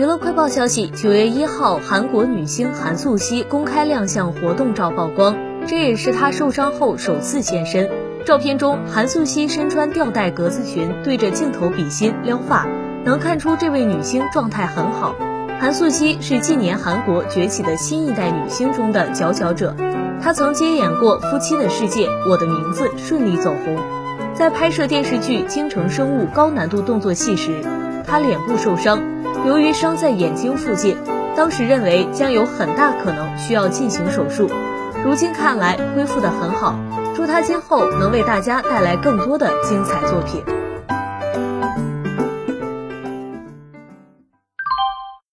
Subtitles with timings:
[0.00, 7.86] 娱乐快报消息，九月一号，韩国女星韩素汐公开亮相活动照曝光，这也是她受伤后首次现身。
[8.24, 12.66] 照片中，韩素汐身穿吊带格子裙，对着镜头比心撩发，
[13.04, 15.14] 能看出这位女星状态很好。
[15.60, 19.76] 韩素汐是近年韩国崛起的新一代女星中的佼佼者，
[20.22, 23.76] 她曾接演过《夫妻的世界》《我的名字》，顺利走红。
[24.32, 27.62] 在拍摄电视剧《京城生物》高难度动作戏时，
[28.06, 28.98] 她脸部受伤，
[29.46, 30.96] 由于伤在眼睛附近，
[31.34, 34.50] 当时认为将有很大可能需要进行手术。
[35.04, 36.74] 如今看来恢复得很好，
[37.16, 40.44] 祝他今后能为大家带来更多的精彩作品。